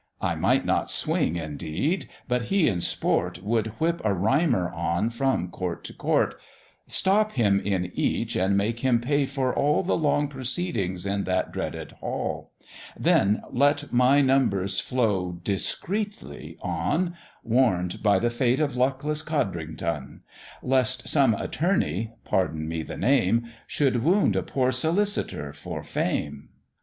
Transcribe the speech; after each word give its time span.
I 0.19 0.33
might 0.33 0.65
not 0.65 0.89
swing, 0.89 1.35
indeed, 1.35 2.09
but 2.27 2.45
he 2.45 2.67
in 2.67 2.81
sport 2.81 3.43
Would 3.43 3.67
whip 3.79 4.01
a 4.03 4.15
rhymer 4.15 4.67
on 4.71 5.11
from 5.11 5.49
court 5.49 5.83
to 5.83 5.93
court; 5.93 6.33
Stop 6.87 7.33
him 7.33 7.59
in 7.59 7.91
each, 7.93 8.35
and 8.35 8.57
make 8.57 8.79
him 8.79 8.99
pay 8.99 9.27
for 9.27 9.53
all 9.53 9.83
The 9.83 9.95
long 9.95 10.27
proceedings 10.27 11.05
in 11.05 11.25
that 11.25 11.51
dreaded 11.51 11.91
Hall: 11.91 12.49
Then 12.97 13.43
let 13.51 13.93
my 13.93 14.21
numbers 14.21 14.79
flow 14.79 15.33
discreetly 15.43 16.57
on, 16.63 17.15
Warn'd 17.43 18.01
by 18.01 18.17
the 18.17 18.31
fate 18.31 18.59
of 18.59 18.75
luckless 18.75 19.21
Coddrington, 19.21 20.21
Lest 20.63 21.07
some 21.07 21.35
attorney 21.35 22.13
(pardon 22.25 22.67
me 22.67 22.81
the 22.81 22.97
name) 22.97 23.45
Should 23.67 24.03
wound 24.03 24.35
a 24.35 24.41
poor 24.41 24.71
solicitor 24.71 25.53
for 25.53 25.83
fame. 25.83 26.49